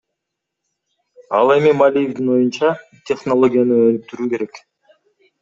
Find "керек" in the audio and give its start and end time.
4.35-4.61